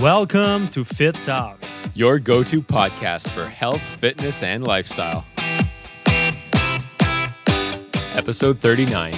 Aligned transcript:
Welcome 0.00 0.68
to 0.68 0.84
Fitt 0.84 1.14
Talk. 1.24 1.58
your 1.94 2.18
go 2.18 2.42
to 2.42 2.60
podcast 2.60 3.30
for 3.30 3.46
health, 3.46 3.80
fitness, 3.80 4.42
and 4.42 4.66
lifestyle. 4.66 5.24
Episode 8.12 8.58
39. 8.58 9.14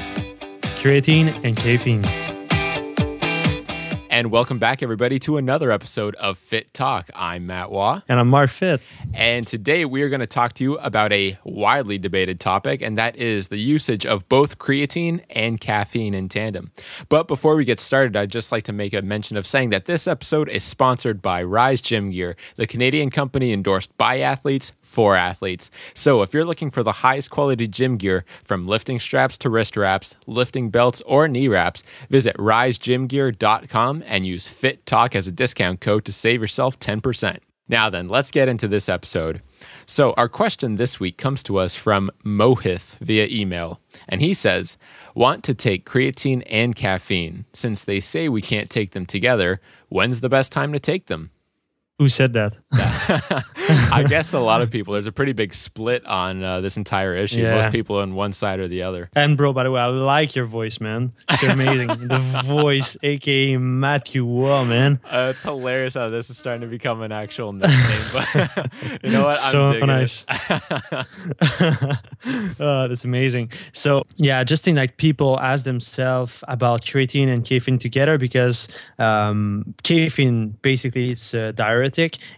Creatine 0.81 1.45
and 1.45 1.57
caffeine. 1.57 2.05
And 4.19 4.33
welcome 4.33 4.59
back, 4.59 4.83
everybody, 4.83 5.21
to 5.21 5.37
another 5.37 5.71
episode 5.71 6.17
of 6.17 6.39
Fitt 6.39 6.75
Talk. 6.75 7.09
I'm 7.15 7.47
Matt 7.47 7.71
Waugh. 7.71 8.03
And 8.09 8.19
I'm 8.19 8.27
Marc 8.27 8.51
Fitt. 8.51 8.81
And 9.15 9.47
today 9.47 9.85
we 9.85 10.03
are 10.03 10.09
going 10.09 10.19
to 10.19 10.27
talk 10.27 10.55
to 10.55 10.65
you 10.65 10.77
about 10.79 11.13
a 11.13 11.39
widely 11.45 11.99
debated 11.99 12.41
topic, 12.41 12.83
and 12.83 12.99
that 12.99 13.15
is 13.15 13.47
the 13.47 13.59
usage 13.59 14.05
of 14.05 14.29
both 14.29 14.59
creatine 14.59 15.21
and 15.31 15.61
caffeine 15.61 16.15
in 16.15 16.29
tandem. 16.29 16.73
But 17.09 17.29
before 17.29 17.55
we 17.55 17.65
get 17.65 17.79
started, 17.79 18.17
I'd 18.17 18.33
just 18.33 18.51
like 18.51 18.65
to 18.65 18.73
make 18.73 18.93
a 18.93 19.03
mention 19.03 19.37
of 19.37 19.47
saying 19.47 19.69
that 19.69 19.85
this 19.85 20.09
episode 20.09 20.49
is 20.49 20.65
sponsored 20.65 21.23
by 21.23 21.41
Rise 21.45 21.81
Gym 21.81 22.11
Gear, 22.11 22.35
the 22.57 22.67
Canadian 22.67 23.11
company 23.11 23.53
endorsed 23.53 23.97
by 23.99 24.19
athletes 24.19 24.73
for 24.83 25.15
athletes. 25.15 25.71
So 25.95 26.23
if 26.23 26.35
you're 26.35 26.45
looking 26.45 26.73
for 26.73 26.83
the 26.83 26.91
highest 26.91 27.31
quality 27.31 27.69
gym 27.69 27.97
gear, 27.97 28.25
from 28.43 28.67
lifting 28.67 28.99
straps 28.99 29.39
to 29.39 29.49
wrist 29.49 29.77
wraps, 29.77 30.17
lifting 30.27 30.71
belts, 30.71 31.03
or 31.03 31.29
knee 31.29 31.47
wraps, 31.47 31.85
visit 32.11 32.37
risegymgear.com 32.37 34.03
and 34.09 34.27
use 34.27 34.49
Fitt 34.49 34.85
Talk 34.87 35.15
as 35.15 35.27
a 35.27 35.33
discount 35.33 35.81
code 35.81 36.05
to 36.07 36.13
save 36.13 36.41
yourself 36.41 36.79
10%. 36.79 37.39
Now, 37.69 37.91
then, 37.91 38.09
let's 38.09 38.31
get 38.31 38.49
into 38.49 38.67
this 38.67 38.89
episode. 38.89 39.43
So, 39.85 40.15
our 40.17 40.29
question 40.29 40.77
this 40.77 40.99
week 40.99 41.19
comes 41.19 41.43
to 41.45 41.59
us 41.59 41.77
from 41.77 42.11
Mohith 42.25 42.97
via 42.99 43.29
email. 43.31 43.81
And 44.09 44.23
he 44.23 44.33
says, 44.33 44.79
Want 45.15 45.45
to 45.45 45.55
take 45.55 45.89
creatine 45.89 46.43
and 46.49 46.75
caffeine. 46.75 47.45
Since 47.53 47.85
they 47.85 48.01
say 48.01 48.29
we 48.29 48.41
can't 48.41 48.71
take 48.71 48.93
them 48.93 49.05
together, 49.05 49.61
when's 49.91 50.21
the 50.21 50.31
best 50.31 50.51
time 50.51 50.73
to 50.73 50.79
take 50.79 51.07
them? 51.07 51.31
Who 51.99 52.09
said 52.09 52.33
that? 52.35 52.57
I 53.93 54.05
guess 54.09 54.33
a 54.33 54.39
lot 54.39 54.63
of 54.63 54.71
people, 54.71 54.93
there's 54.93 55.09
a 55.09 55.13
pretty 55.13 55.33
big 55.33 55.53
split 55.53 56.07
on 56.07 56.45
uh, 56.45 56.61
this 56.61 56.77
entire 56.77 57.13
issue. 57.17 57.41
Yeah. 57.41 57.57
Most 57.57 57.73
people 57.73 57.97
on 57.97 58.15
one 58.15 58.31
side 58.31 58.61
or 58.61 58.69
the 58.69 58.85
other. 58.85 59.11
And 59.17 59.37
bro, 59.37 59.53
by 59.53 59.65
the 59.65 59.73
way, 59.73 59.81
I 59.81 59.87
like 59.87 60.37
your 60.37 60.45
voice, 60.45 60.79
man. 60.79 61.13
It's 61.29 61.43
amazing. 61.43 61.89
the 62.09 62.43
voice, 62.47 62.97
aka 63.03 63.57
Matthew 63.57 64.25
Waugh, 64.25 64.65
man. 64.65 65.01
Uh, 65.05 65.33
it's 65.35 65.43
hilarious 65.43 65.95
how 65.95 66.09
this 66.09 66.31
is 66.31 66.39
starting 66.39 66.61
to 66.61 66.69
become 66.69 67.03
an 67.03 67.11
actual 67.11 67.53
nickname. 67.53 68.03
But 68.13 68.71
you 69.03 69.11
know 69.11 69.25
what? 69.25 69.37
So 69.37 69.73
digging 69.73 69.89
it. 69.89 69.93
nice. 69.93 70.25
oh, 72.61 72.87
that's 72.87 73.05
amazing. 73.05 73.51
So 73.73 74.05
yeah, 74.19 74.45
just 74.45 74.63
think 74.63 74.77
like 74.77 74.99
people 74.99 75.41
ask 75.41 75.65
themselves 75.65 76.45
about 76.47 76.83
creatine 76.83 77.27
and 77.27 77.45
caffeine 77.45 77.79
together 77.79 78.19
because 78.19 78.69
um, 79.01 79.75
caffeine 79.83 80.51
basically 80.63 81.11
it's 81.11 81.35
a 81.35 81.53
diuretic 81.53 81.88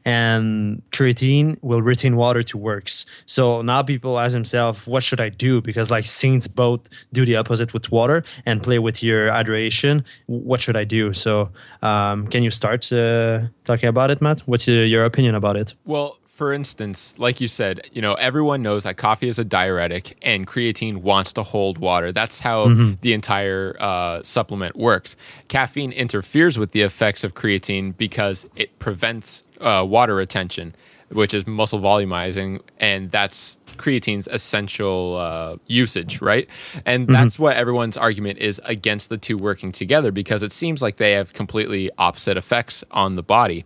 and 0.04 0.82
creatine 0.92 1.58
will 1.62 1.82
retain 1.82 2.16
water 2.16 2.42
to 2.42 2.58
works. 2.58 3.06
So 3.26 3.62
now 3.62 3.82
people 3.82 4.18
ask 4.18 4.32
themselves, 4.32 4.86
what 4.86 5.02
should 5.02 5.20
I 5.20 5.28
do? 5.28 5.60
Because 5.60 5.90
like 5.90 6.04
since 6.04 6.46
both 6.46 6.88
do 7.12 7.24
the 7.24 7.36
opposite 7.36 7.72
with 7.72 7.90
water 7.90 8.22
and 8.46 8.62
play 8.62 8.78
with 8.78 9.02
your 9.02 9.30
hydration, 9.30 10.04
what 10.26 10.60
should 10.60 10.76
I 10.76 10.84
do? 10.84 11.12
So 11.12 11.50
um, 11.82 12.26
can 12.28 12.42
you 12.42 12.50
start 12.50 12.92
uh, 12.92 13.40
talking 13.64 13.88
about 13.88 14.10
it, 14.10 14.20
Matt? 14.20 14.40
What's 14.40 14.68
your, 14.68 14.84
your 14.84 15.04
opinion 15.04 15.34
about 15.34 15.56
it? 15.56 15.74
Well, 15.84 16.19
for 16.40 16.54
instance, 16.54 17.18
like 17.18 17.38
you 17.38 17.48
said, 17.48 17.82
you 17.92 18.00
know, 18.00 18.14
everyone 18.14 18.62
knows 18.62 18.84
that 18.84 18.96
coffee 18.96 19.28
is 19.28 19.38
a 19.38 19.44
diuretic 19.44 20.16
and 20.22 20.46
creatine 20.46 20.96
wants 21.02 21.34
to 21.34 21.42
hold 21.42 21.76
water. 21.76 22.12
That's 22.12 22.40
how 22.40 22.64
the 23.02 23.12
entire 23.12 23.76
uh, 23.78 24.22
supplement 24.22 24.74
works. 24.74 25.16
Caffeine 25.48 25.92
interferes 25.92 26.56
with 26.56 26.70
the 26.70 26.80
effects 26.80 27.24
of 27.24 27.34
creatine 27.34 27.94
because 27.94 28.48
it 28.56 28.78
prevents 28.78 29.44
uh, 29.60 29.84
water 29.86 30.14
retention, 30.14 30.74
which 31.10 31.34
is 31.34 31.46
muscle 31.46 31.80
volumizing, 31.80 32.60
and 32.78 33.10
that's 33.10 33.58
creatine's 33.76 34.28
essential 34.28 35.16
uh, 35.16 35.56
usage, 35.66 36.20
right? 36.20 36.46
And 36.84 37.08
that's 37.08 37.38
what 37.38 37.56
everyone's 37.56 37.96
argument 37.96 38.38
is 38.38 38.60
against 38.64 39.08
the 39.08 39.16
two 39.16 39.38
working 39.38 39.72
together 39.72 40.12
because 40.12 40.42
it 40.42 40.52
seems 40.52 40.82
like 40.82 40.96
they 40.96 41.12
have 41.12 41.32
completely 41.32 41.90
opposite 41.96 42.36
effects 42.36 42.84
on 42.90 43.16
the 43.16 43.22
body. 43.22 43.64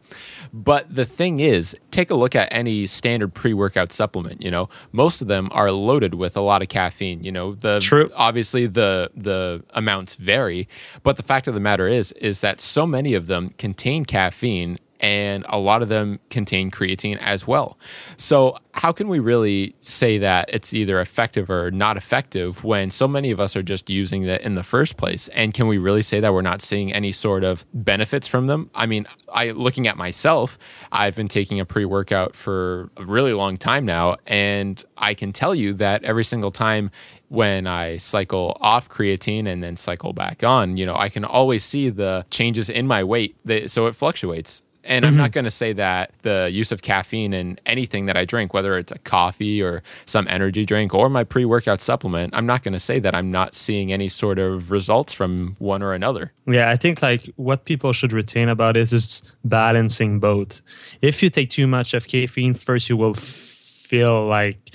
But 0.52 0.94
the 0.94 1.04
thing 1.04 1.40
is, 1.40 1.76
take 1.90 2.10
a 2.10 2.14
look 2.14 2.36
at 2.36 2.48
any 2.52 2.86
standard 2.86 3.34
pre-workout 3.34 3.92
supplement, 3.92 4.40
you 4.40 4.50
know, 4.50 4.68
most 4.92 5.20
of 5.20 5.26
them 5.26 5.48
are 5.50 5.72
loaded 5.72 6.14
with 6.14 6.36
a 6.36 6.40
lot 6.40 6.62
of 6.62 6.68
caffeine, 6.68 7.24
you 7.24 7.32
know, 7.32 7.54
the 7.54 7.80
True. 7.80 8.08
obviously 8.14 8.66
the 8.66 9.10
the 9.16 9.64
amounts 9.70 10.14
vary, 10.14 10.68
but 11.02 11.16
the 11.16 11.22
fact 11.22 11.48
of 11.48 11.54
the 11.54 11.60
matter 11.60 11.88
is 11.88 12.12
is 12.12 12.38
that 12.40 12.60
so 12.60 12.86
many 12.86 13.14
of 13.14 13.26
them 13.26 13.50
contain 13.58 14.04
caffeine 14.04 14.78
and 15.00 15.44
a 15.48 15.58
lot 15.58 15.82
of 15.82 15.88
them 15.88 16.20
contain 16.30 16.70
creatine 16.70 17.18
as 17.18 17.46
well. 17.46 17.78
So, 18.16 18.56
how 18.72 18.90
can 18.90 19.08
we 19.08 19.20
really 19.20 19.76
say 19.80 20.18
that 20.18 20.48
it's 20.52 20.74
either 20.74 21.00
effective 21.00 21.48
or 21.48 21.70
not 21.70 21.96
effective 21.96 22.64
when 22.64 22.90
so 22.90 23.06
many 23.06 23.30
of 23.30 23.38
us 23.38 23.54
are 23.54 23.62
just 23.62 23.88
using 23.88 24.24
it 24.24 24.40
in 24.40 24.54
the 24.54 24.62
first 24.62 24.96
place? 24.96 25.28
And 25.28 25.54
can 25.54 25.68
we 25.68 25.78
really 25.78 26.02
say 26.02 26.20
that 26.20 26.32
we're 26.32 26.42
not 26.42 26.60
seeing 26.60 26.92
any 26.92 27.12
sort 27.12 27.44
of 27.44 27.64
benefits 27.72 28.26
from 28.26 28.46
them? 28.48 28.70
I 28.74 28.86
mean, 28.86 29.06
I 29.32 29.50
looking 29.50 29.86
at 29.86 29.96
myself, 29.96 30.58
I've 30.90 31.14
been 31.14 31.28
taking 31.28 31.60
a 31.60 31.64
pre-workout 31.64 32.34
for 32.34 32.90
a 32.96 33.04
really 33.04 33.32
long 33.32 33.56
time 33.56 33.84
now 33.84 34.16
and 34.26 34.82
I 34.96 35.14
can 35.14 35.32
tell 35.32 35.54
you 35.54 35.74
that 35.74 36.04
every 36.04 36.24
single 36.24 36.50
time 36.50 36.90
when 37.28 37.66
I 37.66 37.96
cycle 37.98 38.56
off 38.60 38.88
creatine 38.88 39.46
and 39.46 39.62
then 39.62 39.76
cycle 39.76 40.12
back 40.12 40.44
on, 40.44 40.76
you 40.76 40.86
know, 40.86 40.96
I 40.96 41.08
can 41.08 41.24
always 41.24 41.64
see 41.64 41.90
the 41.90 42.24
changes 42.30 42.70
in 42.70 42.86
my 42.86 43.02
weight. 43.04 43.36
So 43.66 43.86
it 43.86 43.96
fluctuates. 43.96 44.62
And 44.84 45.06
I'm 45.06 45.16
not 45.16 45.30
mm-hmm. 45.30 45.34
going 45.34 45.44
to 45.44 45.50
say 45.50 45.72
that 45.72 46.12
the 46.22 46.50
use 46.52 46.70
of 46.70 46.82
caffeine 46.82 47.32
in 47.32 47.58
anything 47.64 48.06
that 48.06 48.16
I 48.16 48.24
drink, 48.24 48.52
whether 48.52 48.76
it's 48.76 48.92
a 48.92 48.98
coffee 48.98 49.62
or 49.62 49.82
some 50.04 50.26
energy 50.28 50.66
drink 50.66 50.94
or 50.94 51.08
my 51.08 51.24
pre 51.24 51.44
workout 51.44 51.80
supplement, 51.80 52.34
I'm 52.34 52.46
not 52.46 52.62
going 52.62 52.74
to 52.74 52.80
say 52.80 52.98
that 53.00 53.14
I'm 53.14 53.30
not 53.30 53.54
seeing 53.54 53.92
any 53.92 54.08
sort 54.08 54.38
of 54.38 54.70
results 54.70 55.12
from 55.12 55.56
one 55.58 55.82
or 55.82 55.94
another. 55.94 56.32
Yeah, 56.46 56.70
I 56.70 56.76
think 56.76 57.02
like 57.02 57.30
what 57.36 57.64
people 57.64 57.92
should 57.92 58.12
retain 58.12 58.48
about 58.48 58.76
it 58.76 58.92
is 58.92 59.22
balancing 59.44 60.20
both. 60.20 60.60
If 61.00 61.22
you 61.22 61.30
take 61.30 61.50
too 61.50 61.66
much 61.66 61.94
of 61.94 62.06
caffeine, 62.06 62.54
first 62.54 62.88
you 62.88 62.96
will 62.96 63.14
feel 63.14 64.26
like 64.26 64.74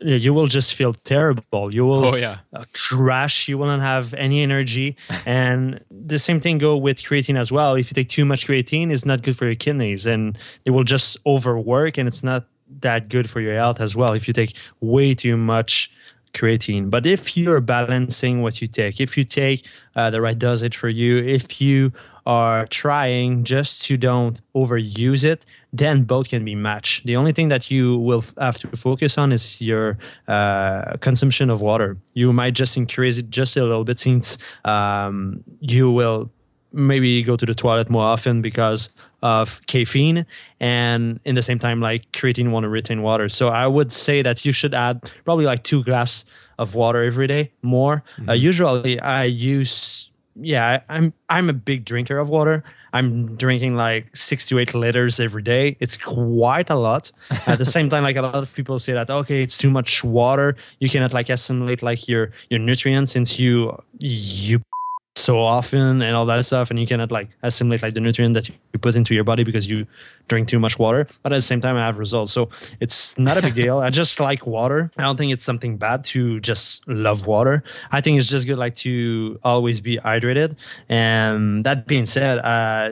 you 0.00 0.32
will 0.34 0.46
just 0.46 0.74
feel 0.74 0.92
terrible. 0.94 1.72
You 1.74 1.84
will 1.86 2.04
Oh, 2.04 2.14
yeah. 2.16 2.38
uh, 2.54 2.64
crash. 2.72 3.48
You 3.48 3.58
will 3.58 3.66
not 3.66 3.80
have 3.80 4.14
any 4.14 4.42
energy. 4.42 4.96
and 5.26 5.80
the 5.90 6.18
same 6.18 6.40
thing 6.40 6.58
go 6.58 6.76
with 6.76 7.02
creatine 7.02 7.38
as 7.38 7.52
well. 7.52 7.74
If 7.74 7.90
you 7.90 7.94
take 7.94 8.08
too 8.08 8.24
much 8.24 8.46
creatine, 8.46 8.90
it's 8.92 9.04
not 9.04 9.22
good 9.22 9.36
for 9.36 9.44
your 9.46 9.54
kidneys, 9.54 10.06
and 10.06 10.38
it 10.64 10.70
will 10.70 10.84
just 10.84 11.18
overwork, 11.26 11.98
and 11.98 12.08
it's 12.08 12.22
not 12.22 12.44
that 12.80 13.08
good 13.08 13.28
for 13.28 13.40
your 13.40 13.54
health 13.56 13.80
as 13.80 13.94
well. 13.96 14.12
If 14.12 14.26
you 14.28 14.34
take 14.34 14.56
way 14.80 15.14
too 15.14 15.36
much 15.36 15.90
creatine. 16.32 16.90
But 16.90 17.06
if 17.06 17.36
you're 17.36 17.60
balancing 17.60 18.40
what 18.42 18.60
you 18.62 18.68
take, 18.68 19.00
if 19.00 19.16
you 19.18 19.24
take 19.24 19.66
uh, 19.96 20.10
the 20.10 20.20
right 20.20 20.38
dosage 20.38 20.76
for 20.76 20.88
you, 20.88 21.18
if 21.18 21.60
you 21.60 21.92
are 22.26 22.66
trying 22.66 23.44
just 23.44 23.82
to 23.84 23.96
don't 23.96 24.40
overuse 24.54 25.24
it, 25.24 25.46
then 25.72 26.02
both 26.02 26.28
can 26.28 26.44
be 26.44 26.54
matched. 26.54 27.06
The 27.06 27.16
only 27.16 27.32
thing 27.32 27.48
that 27.48 27.70
you 27.70 27.98
will 27.98 28.24
have 28.38 28.58
to 28.58 28.68
focus 28.76 29.18
on 29.18 29.32
is 29.32 29.60
your 29.60 29.98
uh, 30.28 30.96
consumption 31.00 31.50
of 31.50 31.60
water. 31.60 31.96
You 32.14 32.32
might 32.32 32.54
just 32.54 32.76
increase 32.76 33.18
it 33.18 33.30
just 33.30 33.56
a 33.56 33.62
little 33.62 33.84
bit 33.84 33.98
since 33.98 34.38
um, 34.64 35.42
you 35.60 35.90
will 35.90 36.30
maybe 36.72 37.22
go 37.22 37.36
to 37.36 37.46
the 37.46 37.54
toilet 37.54 37.90
more 37.90 38.04
often 38.04 38.42
because 38.42 38.90
of 39.22 39.64
caffeine 39.66 40.24
and 40.60 41.20
in 41.24 41.34
the 41.34 41.42
same 41.42 41.58
time 41.58 41.80
like 41.80 42.10
creatine 42.12 42.50
want 42.50 42.64
to 42.64 42.68
retain 42.68 43.02
water 43.02 43.28
so 43.28 43.48
i 43.48 43.66
would 43.66 43.90
say 43.90 44.22
that 44.22 44.44
you 44.44 44.52
should 44.52 44.72
add 44.72 45.10
probably 45.24 45.44
like 45.44 45.62
two 45.62 45.82
glass 45.82 46.24
of 46.58 46.74
water 46.74 47.02
every 47.02 47.26
day 47.26 47.50
more 47.62 48.02
uh, 48.28 48.32
usually 48.32 49.00
i 49.00 49.24
use 49.24 50.09
yeah 50.36 50.80
i'm 50.88 51.12
i'm 51.28 51.48
a 51.48 51.52
big 51.52 51.84
drinker 51.84 52.18
of 52.18 52.28
water. 52.28 52.62
I'm 52.92 53.36
drinking 53.36 53.76
like 53.76 54.16
six 54.16 54.48
to 54.48 54.58
eight 54.58 54.74
liters 54.74 55.20
every 55.20 55.42
day. 55.42 55.76
It's 55.78 55.96
quite 55.96 56.70
a 56.70 56.74
lot. 56.74 57.12
At 57.46 57.58
the 57.58 57.64
same 57.64 57.88
time 57.88 58.02
like 58.02 58.16
a 58.16 58.22
lot 58.22 58.34
of 58.34 58.52
people 58.52 58.78
say 58.80 58.92
that 58.92 59.08
okay 59.08 59.42
it's 59.42 59.56
too 59.56 59.70
much 59.70 60.02
water. 60.02 60.56
You 60.80 60.90
cannot 60.90 61.12
like 61.12 61.28
assimilate 61.30 61.82
like 61.82 62.08
your 62.08 62.32
your 62.48 62.58
nutrients 62.58 63.12
since 63.12 63.38
you 63.38 63.80
you 64.00 64.60
so 65.30 65.38
often 65.38 66.02
and 66.02 66.16
all 66.16 66.26
that 66.26 66.44
stuff 66.44 66.70
and 66.70 66.80
you 66.80 66.86
cannot 66.88 67.12
like 67.12 67.28
assimilate 67.44 67.82
like 67.82 67.94
the 67.94 68.00
nutrient 68.00 68.34
that 68.34 68.48
you 68.48 68.78
put 68.80 68.96
into 68.96 69.14
your 69.14 69.22
body 69.22 69.44
because 69.44 69.70
you 69.70 69.86
drink 70.26 70.48
too 70.48 70.58
much 70.58 70.76
water. 70.76 71.06
But 71.22 71.32
at 71.32 71.36
the 71.36 71.48
same 71.52 71.60
time 71.60 71.76
i 71.76 71.84
have 71.86 71.98
results. 71.98 72.32
So 72.32 72.48
it's 72.80 73.16
not 73.16 73.36
a 73.38 73.42
big 73.42 73.54
deal. 73.54 73.78
I 73.78 73.90
just 73.90 74.18
like 74.28 74.44
water. 74.44 74.90
I 74.98 75.02
don't 75.02 75.16
think 75.16 75.32
it's 75.32 75.44
something 75.44 75.76
bad 75.76 76.04
to 76.12 76.40
just 76.40 76.88
love 76.88 77.28
water. 77.28 77.62
I 77.92 78.00
think 78.00 78.18
it's 78.18 78.28
just 78.28 78.44
good 78.48 78.58
like 78.58 78.74
to 78.86 79.38
always 79.44 79.80
be 79.80 79.98
hydrated. 79.98 80.56
And 80.88 81.62
that 81.62 81.86
being 81.86 82.06
said 82.06 82.38
uh, 82.40 82.88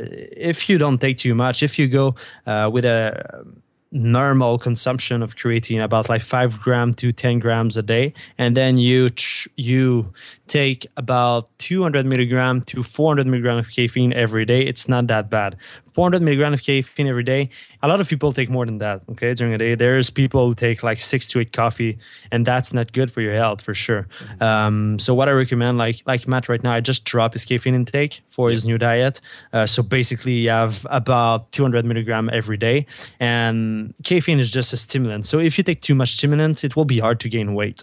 if 0.53 0.69
you 0.69 0.79
don't 0.79 1.01
take 1.01 1.19
too 1.19 1.35
much 1.35 1.65
if 1.65 1.77
you 1.77 1.89
go 1.89 2.15
uh, 2.47 2.71
with 2.73 2.85
a 2.85 3.45
normal 3.91 4.59
consumption 4.59 5.23
of 5.23 5.37
creatine 5.37 5.83
about 5.83 6.09
like 6.09 6.23
5 6.23 6.61
gram 6.61 6.93
to 6.95 7.13
10 7.13 7.39
grams 7.39 7.77
a 7.77 7.83
day. 7.83 8.13
And 8.37 8.57
then 8.57 8.77
you 8.77 9.09
tr- 9.11 9.49
you 9.57 10.13
take 10.47 10.87
about 10.97 11.49
200 11.59 12.05
milligram 12.07 12.61
to 12.63 12.83
400 12.83 13.27
milligram 13.27 13.59
of 13.59 13.71
caffeine 13.71 14.13
every 14.13 14.45
day. 14.45 14.63
It's 14.63 14.89
not 14.89 15.07
that 15.07 15.31
bad 15.31 15.57
400 15.99 16.23
milligram 16.23 16.55
of 16.55 16.63
caffeine 16.63 17.09
every 17.09 17.25
day. 17.25 17.51
A 17.83 17.89
lot 17.89 18.01
of 18.01 18.09
people 18.09 18.33
take 18.33 18.49
more 18.49 18.65
than 18.65 18.79
that. 18.79 19.03
Okay, 19.11 19.35
during 19.35 19.53
a 19.53 19.59
day, 19.59 19.75
there's 19.75 20.11
people 20.11 20.47
who 20.47 20.55
take 20.55 20.85
like 20.85 21.01
six 21.01 21.27
to 21.27 21.41
eight 21.41 21.53
coffee, 21.53 21.99
and 22.31 22.47
that's 22.47 22.73
not 22.73 22.93
good 22.93 23.11
for 23.11 23.21
your 23.21 23.35
health 23.35 23.61
for 23.61 23.75
sure. 23.75 24.07
Mm-hmm. 24.07 24.43
Um, 24.45 24.99
so 25.01 25.13
what 25.13 25.29
I 25.29 25.33
recommend, 25.33 25.77
like 25.77 26.03
like 26.07 26.29
Matt 26.29 26.49
right 26.49 26.63
now, 26.63 26.73
I 26.73 26.81
just 26.81 27.05
drop 27.05 27.33
his 27.33 27.45
caffeine 27.45 27.75
intake 27.75 28.21
for 28.29 28.49
his 28.49 28.65
new 28.65 28.79
diet. 28.79 29.21
Uh, 29.53 29.67
so 29.67 29.83
basically, 29.83 30.35
you 30.35 30.51
have 30.51 30.87
about 30.89 31.51
200 31.51 31.85
milligram 31.85 32.31
every 32.33 32.57
day, 32.57 32.87
and 33.19 33.93
caffeine 34.05 34.39
is 34.39 34.53
just 34.53 34.73
a 34.73 34.77
stimulant. 34.77 35.27
So 35.27 35.41
if 35.41 35.59
you 35.59 35.65
take 35.65 35.81
too 35.81 35.97
much 35.97 36.11
stimulant, 36.13 36.63
it 36.63 36.77
will 36.77 36.85
be 36.85 37.01
hard 37.01 37.19
to 37.19 37.29
gain 37.29 37.55
weight. 37.55 37.83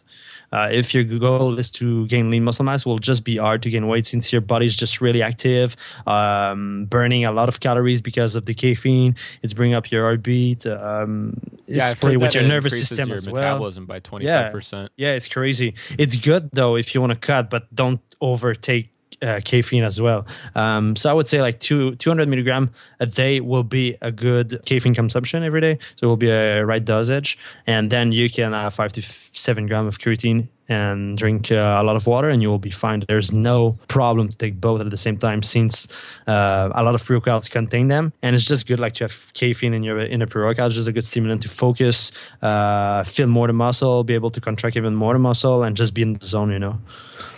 Uh, 0.55 0.69
if 0.71 0.93
your 0.93 1.03
goal 1.03 1.59
is 1.59 1.69
to 1.69 2.07
gain 2.07 2.31
lean 2.31 2.45
muscle 2.45 2.63
mass, 2.63 2.85
will 2.85 2.97
just 2.97 3.25
be 3.25 3.35
hard 3.35 3.61
to 3.61 3.69
gain 3.69 3.87
weight 3.87 4.05
since 4.05 4.31
your 4.31 4.39
body 4.39 4.65
is 4.65 4.75
just 4.75 5.01
really 5.01 5.21
active, 5.21 5.75
um, 6.07 6.85
burning 6.85 7.25
a 7.25 7.31
lot 7.31 7.49
of 7.49 7.59
calories 7.59 8.01
because 8.01 8.37
of 8.37 8.45
the 8.45 8.53
caffeine. 8.53 9.15
It's 9.43 9.53
bringing 9.53 9.75
up 9.75 9.91
your 9.91 10.03
heartbeat. 10.03 10.65
Um, 10.65 11.35
yeah, 11.67 11.83
it's 11.83 11.95
playing 11.95 12.21
with 12.21 12.33
your 12.33 12.47
nervous 12.47 12.79
system 12.79 13.09
your 13.09 13.17
as 13.17 13.27
metabolism 13.27 13.85
by 13.85 13.99
twenty 13.99 14.25
five 14.27 14.53
percent. 14.53 14.93
Yeah, 14.95 15.15
it's 15.15 15.27
crazy. 15.27 15.75
It's 15.99 16.15
good 16.15 16.49
though 16.53 16.77
if 16.77 16.95
you 16.95 17.01
want 17.01 17.11
to 17.11 17.19
cut, 17.19 17.49
but 17.49 17.73
don't 17.75 17.99
overtake 18.21 18.94
uh, 19.21 19.41
caffeine 19.43 19.83
as 19.83 20.01
well. 20.01 20.25
Um, 20.55 20.95
so 20.95 21.09
I 21.09 21.13
would 21.13 21.27
say 21.27 21.41
like 21.41 21.59
two 21.59 21.95
200 21.95 22.27
milligram 22.27 22.69
a 22.99 23.05
day 23.05 23.39
will 23.39 23.63
be 23.63 23.97
a 24.01 24.11
good 24.11 24.61
caffeine 24.65 24.95
consumption 24.95 25.43
every 25.43 25.61
day. 25.61 25.77
So 25.95 26.05
it 26.05 26.07
will 26.07 26.17
be 26.17 26.29
a 26.29 26.65
right 26.65 26.83
dosage, 26.83 27.37
and 27.67 27.89
then 27.89 28.11
you 28.11 28.29
can 28.29 28.53
have 28.53 28.73
five 28.73 28.91
to 28.93 29.01
seven 29.01 29.67
gram 29.67 29.87
of 29.87 29.99
creatine 29.99 30.47
and 30.67 31.17
drink 31.17 31.51
uh, 31.51 31.77
a 31.79 31.83
lot 31.83 31.95
of 31.95 32.07
water 32.07 32.29
and 32.29 32.41
you 32.41 32.49
will 32.49 32.59
be 32.59 32.71
fine 32.71 33.03
there's 33.07 33.31
no 33.31 33.77
problem 33.87 34.27
to 34.27 34.37
take 34.37 34.59
both 34.59 34.81
at 34.81 34.89
the 34.89 34.97
same 34.97 35.17
time 35.17 35.43
since 35.43 35.87
uh, 36.27 36.69
a 36.73 36.83
lot 36.83 36.95
of 36.95 37.03
pre-workouts 37.03 37.49
contain 37.49 37.87
them 37.87 38.11
and 38.23 38.35
it's 38.35 38.45
just 38.45 38.67
good 38.67 38.79
like 38.79 38.93
to 38.93 39.03
have 39.03 39.31
caffeine 39.33 39.73
in 39.73 39.83
your 39.83 39.99
in 39.99 40.21
a 40.21 40.27
pre-workout 40.27 40.67
it's 40.67 40.75
just 40.75 40.87
a 40.87 40.91
good 40.91 41.05
stimulant 41.05 41.41
to 41.41 41.49
focus 41.49 42.11
uh, 42.41 43.03
feel 43.03 43.27
more 43.27 43.47
the 43.47 43.53
muscle 43.53 44.03
be 44.03 44.15
able 44.15 44.31
to 44.31 44.41
contract 44.41 44.75
even 44.75 44.95
more 44.95 45.13
the 45.13 45.19
muscle 45.19 45.63
and 45.63 45.77
just 45.77 45.93
be 45.93 46.01
in 46.01 46.13
the 46.13 46.25
zone 46.25 46.51
you 46.51 46.59
know 46.59 46.79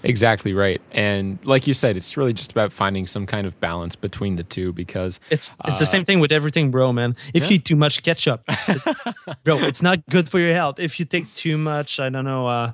exactly 0.04 0.54
right. 0.54 0.82
And 0.92 1.40
like 1.46 1.68
you 1.68 1.74
said 1.74 1.98
it's 1.98 2.18
really 2.18 2.34
just 2.34 2.52
about 2.52 2.72
finding 2.72 3.08
some 3.08 3.26
kind 3.26 3.48
of 3.48 3.60
balance 3.60 3.96
between 3.96 4.36
the 4.36 4.44
two 4.44 4.74
because 4.74 5.20
it's 5.30 5.52
it's 5.66 5.80
the 5.80 5.84
uh, 5.84 5.88
same 5.88 6.06
thing 6.06 6.20
with 6.20 6.32
everything 6.32 6.72
bro 6.72 6.94
man. 6.94 7.16
If 7.34 7.44
yeah. 7.44 7.50
you 7.50 7.56
eat 7.56 7.66
too 7.66 7.76
much 7.76 8.04
ketchup 8.04 8.46
bro 9.44 9.58
it's 9.60 9.82
not 9.82 10.06
good 10.10 10.30
for 10.30 10.40
your 10.40 10.54
health. 10.54 10.80
If 10.80 11.00
you 11.00 11.06
take 11.06 11.34
too 11.34 11.58
much 11.58 12.00
i 12.00 12.10
don't 12.10 12.26
know 12.26 12.48
uh, 12.48 12.72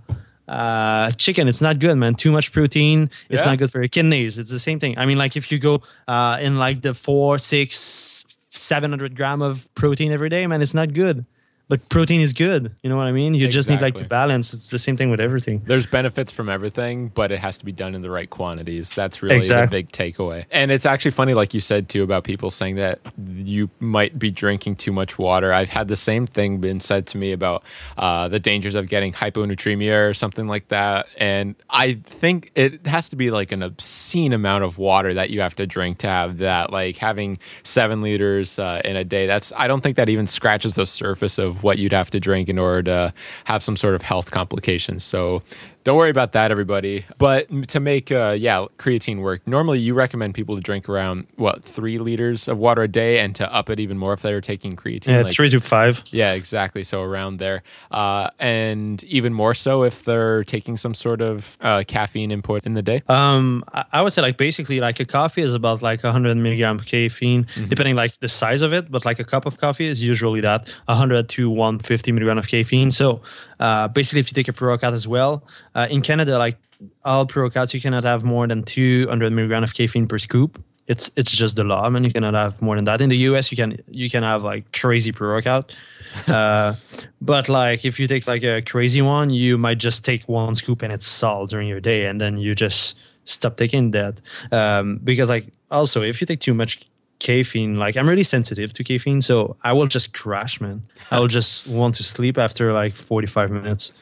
uh, 0.48 1.12
chicken 1.12 1.48
it's 1.48 1.62
not 1.62 1.80
good 1.80 1.98
man. 1.98 2.16
Too 2.16 2.32
much 2.32 2.52
protein 2.52 3.10
it's 3.30 3.42
yeah. 3.42 3.50
not 3.50 3.58
good 3.58 3.72
for 3.72 3.80
your 3.80 3.90
kidneys. 3.90 4.38
It's 4.38 4.52
the 4.52 4.60
same 4.60 4.80
thing. 4.80 4.98
I 4.98 5.06
mean 5.06 5.18
like 5.18 5.36
if 5.36 5.52
you 5.52 5.60
go 5.60 5.82
uh, 6.08 6.38
in 6.42 6.58
like 6.58 6.82
the 6.82 6.94
four 6.94 7.40
six 7.40 8.26
700 8.52 9.16
gram 9.16 9.42
of 9.42 9.74
protein 9.74 10.12
every 10.12 10.30
day 10.30 10.46
man 10.46 10.62
it's 10.62 10.76
not 10.76 10.94
good 10.94 11.26
but 11.74 11.90
protein 11.90 12.22
is 12.22 12.34
good. 12.34 12.76
You 12.84 12.90
know 12.92 12.98
what 12.98 13.08
I 13.08 13.12
mean? 13.12 13.34
You 13.34 13.48
exactly. 13.48 13.52
just 13.52 13.70
need 13.70 13.82
like 13.82 13.96
to 13.96 14.06
balance. 14.06 14.54
It's 14.54 14.70
the 14.70 14.78
same 14.78 14.96
thing 14.96 15.10
with 15.10 15.20
everything. 15.20 15.64
There's 15.66 15.88
benefits 15.88 16.32
from 16.32 16.48
everything, 16.48 17.08
but 17.08 17.32
it 17.32 17.40
has 17.40 17.58
to 17.58 17.66
be 17.66 17.72
done 17.72 17.96
in 17.96 18.04
the 18.04 18.12
right 18.12 18.30
quantities. 18.30 18.92
That's 18.92 19.24
really 19.24 19.38
exactly. 19.38 19.66
the 19.66 19.84
big 19.84 19.92
takeaway. 19.92 20.46
And 20.52 20.70
it's 20.70 20.86
actually 20.86 21.10
funny, 21.10 21.34
like 21.34 21.56
you 21.56 21.62
said 21.62 21.90
too, 21.90 22.04
about 22.04 22.26
people 22.26 22.52
saying 22.52 22.76
that 22.76 23.00
you 23.18 23.72
might 23.80 24.20
be 24.20 24.30
drinking 24.30 24.76
too 24.76 24.92
much 24.92 25.18
water. 25.18 25.52
I've 25.52 25.70
had 25.70 25.88
the 25.88 25.96
same 25.96 26.28
thing 26.28 26.60
been 26.60 26.80
said 26.80 27.08
to 27.08 27.18
me 27.18 27.32
about 27.32 27.64
uh, 27.98 28.28
the 28.28 28.40
dangers 28.40 28.76
of 28.76 28.88
getting 28.88 29.12
hyponatremia 29.12 30.08
or 30.08 30.14
something 30.14 30.46
like 30.46 30.68
that. 30.68 31.08
And 31.18 31.56
I 31.72 31.94
think 31.94 32.52
it 32.54 32.86
has 32.86 33.10
to 33.10 33.16
be 33.16 33.32
like 33.32 33.52
an 33.52 33.64
obscene 33.64 34.32
amount 34.32 34.64
of 34.64 34.78
water 34.78 35.16
that 35.16 35.32
you 35.32 35.42
have 35.42 35.56
to 35.56 35.66
drink 35.66 35.98
to 36.00 36.08
have 36.08 36.38
that. 36.38 36.72
Like 36.72 36.98
having 36.98 37.40
seven 37.64 38.02
liters 38.02 38.60
uh, 38.60 38.80
in 38.86 38.96
a 38.96 39.04
day. 39.04 39.26
That's 39.26 39.52
I 39.58 39.68
don't 39.68 39.82
think 39.82 39.96
that 39.96 40.08
even 40.08 40.28
scratches 40.28 40.76
the 40.76 40.86
surface 40.86 41.40
of 41.40 41.63
what 41.64 41.78
you'd 41.80 41.94
have 41.94 42.10
to 42.12 42.20
drink 42.20 42.50
in 42.50 42.60
order 42.60 42.84
to 42.84 43.14
have 43.46 43.64
some 43.64 43.76
sort 43.76 43.96
of 43.96 44.02
health 44.02 44.32
complications. 44.32 45.04
So 45.04 45.42
don't 45.84 45.98
worry 45.98 46.10
about 46.10 46.32
that, 46.34 46.52
everybody. 46.52 47.06
But 47.18 47.68
to 47.70 47.80
make, 47.80 48.12
uh, 48.12 48.36
yeah, 48.38 48.66
creatine 48.78 49.22
work, 49.22 49.46
normally 49.46 49.80
you 49.80 49.94
recommend 49.94 50.34
people 50.34 50.56
to 50.56 50.62
drink 50.62 50.88
around, 50.88 51.28
what, 51.36 51.64
three 51.64 51.98
liters 51.98 52.48
of 52.48 52.58
water 52.58 52.84
a 52.84 52.88
day 52.88 53.20
and 53.20 53.36
to 53.36 53.54
up 53.54 53.70
it 53.70 53.80
even 53.80 53.98
more 53.98 54.14
if 54.14 54.22
they're 54.22 54.42
taking 54.42 54.76
creatine. 54.76 55.08
Yeah, 55.08 55.22
like, 55.24 55.34
three 55.34 55.50
to 55.50 55.60
five. 55.60 56.04
Yeah, 56.12 56.34
exactly. 56.34 56.84
So 56.84 57.02
around 57.02 57.38
there. 57.38 57.64
Uh, 57.92 58.30
and 58.40 59.04
even 59.06 59.34
more 59.34 59.54
so 59.54 59.84
if 59.84 60.06
they're 60.06 60.44
taking 60.44 60.78
some 60.78 60.94
sort 60.94 61.22
of 61.22 61.58
uh, 61.62 61.84
caffeine 61.88 62.32
input 62.32 62.66
in 62.66 62.74
the 62.74 62.82
day. 62.82 63.04
Um, 63.08 63.64
I 63.92 64.02
would 64.02 64.14
say, 64.14 64.22
like, 64.22 64.38
basically, 64.38 64.80
like 64.80 65.00
a 65.00 65.06
coffee 65.06 65.42
is 65.42 65.54
about 65.54 65.82
like 65.82 66.04
100 66.04 66.36
milligram 66.38 66.80
caffeine, 66.80 67.46
mm-hmm. 67.46 67.68
depending 67.68 67.96
like 67.96 68.20
the 68.20 68.30
size 68.30 68.62
of 68.62 68.74
it. 68.74 68.90
But 68.90 69.06
like 69.06 69.20
a 69.20 69.24
cup 69.24 69.46
of 69.46 69.58
coffee 69.58 69.88
is 69.88 70.02
usually 70.02 70.42
that 70.42 70.70
100 70.86 71.30
to 71.30 71.50
150 71.50 72.12
milligram 72.12 72.38
of 72.38 72.48
caffeine. 72.48 72.92
So 72.92 73.22
uh, 73.60 73.88
basically, 73.88 74.20
if 74.20 74.30
you 74.30 74.34
take 74.34 74.48
a 74.48 74.54
pre 74.54 74.68
workout 74.68 74.94
as 74.94 75.08
well, 75.08 75.44
uh, 75.76 75.88
in 75.90 76.02
Canada, 76.02 76.38
like 76.38 76.58
all 77.04 77.26
pre 77.26 77.48
workouts, 77.48 77.74
you 77.74 77.82
cannot 77.82 78.04
have 78.04 78.24
more 78.24 78.48
than 78.48 78.64
200 78.64 79.32
milligram 79.32 79.64
of 79.64 79.74
caffeine 79.74 80.08
per 80.08 80.18
scoop. 80.18 80.64
It's 80.86 81.10
it's 81.16 81.32
just 81.32 81.56
the 81.56 81.64
law, 81.64 81.90
man. 81.90 82.04
You 82.04 82.12
cannot 82.12 82.34
have 82.34 82.62
more 82.62 82.76
than 82.76 82.84
that. 82.86 83.00
In 83.00 83.10
the 83.10 83.18
US, 83.30 83.52
you 83.52 83.56
can 83.56 83.82
you 83.88 84.10
can 84.10 84.24
have 84.24 84.44
like 84.44 84.72
crazy 84.74 85.12
pre 85.12 85.28
workout. 85.28 85.76
uh, 86.28 86.74
but 87.22 87.48
like 87.48 87.86
if 87.86 88.00
you 88.00 88.08
take 88.08 88.28
like 88.28 88.44
a 88.44 88.62
crazy 88.62 89.02
one, 89.02 89.30
you 89.30 89.58
might 89.58 89.78
just 89.78 90.04
take 90.04 90.28
one 90.28 90.56
scoop 90.56 90.82
and 90.82 90.92
it's 90.92 91.24
all 91.24 91.48
during 91.48 91.68
your 91.68 91.80
day, 91.80 92.06
and 92.06 92.20
then 92.20 92.38
you 92.38 92.54
just 92.54 93.00
stop 93.26 93.56
taking 93.56 93.92
that. 93.92 94.20
Um, 94.52 95.00
because 95.04 95.30
like 95.30 95.48
also 95.72 96.02
if 96.02 96.22
you 96.22 96.28
take 96.28 96.40
too 96.40 96.54
much 96.54 96.82
caffeine 97.20 97.78
like 97.80 97.96
i'm 97.96 98.08
really 98.08 98.24
sensitive 98.24 98.74
to 98.74 98.84
caffeine 98.84 99.22
so 99.22 99.56
i 99.64 99.72
will 99.72 99.88
just 99.88 100.14
crash 100.14 100.60
man 100.60 100.82
i 101.10 101.18
will 101.18 101.30
just 101.30 101.66
want 101.68 101.96
to 101.96 102.04
sleep 102.04 102.38
after 102.38 102.74
like 102.74 102.96
45 102.96 103.50
minutes 103.50 103.94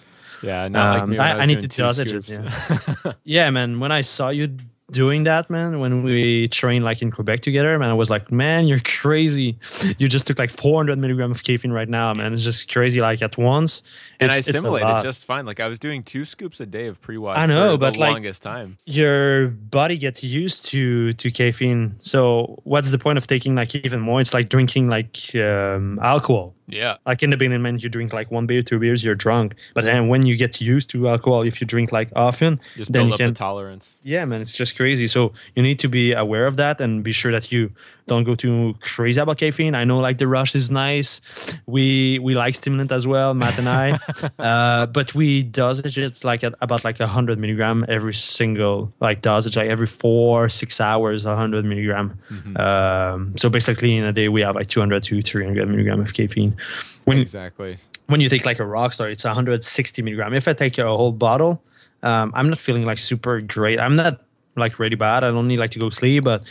yeah, 0.41 0.67
not 0.67 0.99
um, 0.99 1.11
like 1.11 1.19
I, 1.19 1.37
I, 1.37 1.39
I 1.41 1.45
need 1.45 1.59
to 1.61 1.67
dosage 1.67 2.13
it. 2.13 2.29
Yeah. 2.29 3.13
yeah, 3.23 3.49
man. 3.49 3.79
When 3.79 3.91
I 3.91 4.01
saw 4.01 4.29
you 4.29 4.57
doing 4.91 5.23
that, 5.23 5.49
man, 5.49 5.79
when 5.79 6.03
we 6.03 6.47
trained 6.49 6.83
like 6.83 7.01
in 7.01 7.11
Quebec 7.11 7.41
together, 7.41 7.77
man, 7.79 7.89
I 7.89 7.93
was 7.93 8.09
like, 8.09 8.31
man, 8.31 8.67
you're 8.67 8.79
crazy. 8.79 9.57
You 9.97 10.07
just 10.07 10.27
took 10.27 10.37
like 10.37 10.51
400 10.51 10.99
milligram 10.99 11.31
of 11.31 11.43
caffeine 11.43 11.71
right 11.71 11.89
now, 11.89 12.13
man. 12.13 12.33
It's 12.33 12.43
just 12.43 12.71
crazy, 12.71 13.01
like 13.01 13.21
at 13.21 13.37
once. 13.37 13.81
And 14.19 14.31
I 14.31 14.37
assimilated 14.37 15.01
just 15.01 15.23
fine. 15.25 15.45
Like 15.45 15.59
I 15.59 15.67
was 15.67 15.79
doing 15.79 16.03
two 16.03 16.25
scoops 16.25 16.59
a 16.59 16.65
day 16.65 16.87
of 16.87 17.01
pre-wash. 17.01 17.37
I 17.37 17.45
know, 17.45 17.77
but 17.77 17.93
the 17.93 17.99
like 17.99 18.11
longest 18.11 18.43
time. 18.43 18.77
Your 18.85 19.47
body 19.47 19.97
gets 19.97 20.23
used 20.23 20.65
to 20.65 21.13
to 21.13 21.31
caffeine. 21.31 21.95
So 21.97 22.59
what's 22.63 22.91
the 22.91 22.99
point 22.99 23.17
of 23.17 23.25
taking 23.27 23.55
like 23.55 23.73
even 23.75 23.99
more? 23.99 24.21
It's 24.21 24.33
like 24.33 24.49
drinking 24.49 24.89
like 24.89 25.33
um, 25.35 25.99
alcohol. 26.01 26.53
Yeah. 26.71 26.97
Like 27.05 27.21
in 27.21 27.29
the 27.29 27.37
beginning, 27.37 27.61
man, 27.61 27.77
you 27.79 27.89
drink 27.89 28.13
like 28.13 28.31
one 28.31 28.47
beer, 28.47 28.61
two 28.63 28.79
beers, 28.79 29.03
you're 29.03 29.15
drunk. 29.15 29.55
But 29.73 29.83
then 29.83 30.07
when 30.07 30.25
you 30.25 30.35
get 30.37 30.61
used 30.61 30.89
to 30.91 31.09
alcohol, 31.09 31.41
if 31.41 31.61
you 31.61 31.67
drink 31.67 31.91
like 31.91 32.09
often, 32.15 32.59
just 32.75 32.91
then 32.91 33.01
build 33.01 33.07
you 33.07 33.13
up 33.13 33.19
can, 33.19 33.29
the 33.29 33.35
tolerance. 33.35 33.99
Yeah, 34.03 34.25
man, 34.25 34.41
it's 34.41 34.53
just 34.53 34.75
crazy. 34.75 35.07
So 35.07 35.33
you 35.55 35.63
need 35.63 35.79
to 35.79 35.87
be 35.87 36.13
aware 36.13 36.47
of 36.47 36.57
that 36.57 36.79
and 36.81 37.03
be 37.03 37.11
sure 37.11 37.31
that 37.31 37.51
you 37.51 37.71
don't 38.11 38.25
go 38.25 38.35
too 38.35 38.75
crazy 38.81 39.21
about 39.21 39.37
caffeine. 39.37 39.73
I 39.73 39.85
know 39.85 39.99
like 39.99 40.17
the 40.17 40.27
rush 40.27 40.53
is 40.53 40.69
nice. 40.69 41.21
We 41.65 42.19
we 42.19 42.35
like 42.35 42.55
stimulant 42.55 42.91
as 42.91 43.07
well, 43.07 43.33
Matt 43.33 43.57
and 43.57 43.69
I. 43.69 43.97
uh, 44.39 44.85
but 44.87 45.15
we 45.15 45.43
dosage 45.43 45.97
it 45.97 46.21
like 46.25 46.43
at 46.43 46.53
about 46.59 46.83
like 46.83 46.99
a 46.99 47.07
hundred 47.07 47.39
milligram 47.39 47.85
every 47.87 48.13
single 48.13 48.91
like 48.99 49.21
dosage, 49.21 49.55
like 49.55 49.69
every 49.69 49.87
four, 49.87 50.49
six 50.49 50.81
hours, 50.81 51.25
a 51.25 51.37
hundred 51.37 51.63
milligram. 51.63 52.19
Mm-hmm. 52.29 52.57
Um, 52.57 53.37
so 53.37 53.49
basically 53.49 53.95
in 53.95 54.03
a 54.03 54.11
day 54.11 54.27
we 54.27 54.41
have 54.41 54.55
like 54.55 54.67
200 54.67 55.01
to 55.03 55.21
300 55.21 55.69
milligram 55.69 56.01
of 56.01 56.13
caffeine. 56.13 56.57
When, 57.05 57.17
exactly. 57.17 57.77
When 58.07 58.19
you 58.19 58.27
take 58.27 58.45
like 58.45 58.59
a 58.59 58.63
Rockstar, 58.63 59.09
it's 59.09 59.23
160 59.23 60.01
milligram. 60.01 60.33
If 60.33 60.49
I 60.49 60.53
take 60.53 60.77
a 60.77 60.83
whole 60.83 61.13
bottle, 61.13 61.63
um, 62.03 62.33
I'm 62.35 62.49
not 62.49 62.57
feeling 62.57 62.83
like 62.83 62.97
super 62.97 63.39
great. 63.39 63.79
I'm 63.79 63.95
not 63.95 64.21
like 64.57 64.79
really 64.79 64.97
bad. 64.97 65.23
I 65.23 65.31
don't 65.31 65.47
need 65.47 65.59
like 65.59 65.71
to 65.71 65.79
go 65.79 65.89
sleep, 65.89 66.25
but 66.25 66.43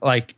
like 0.00 0.34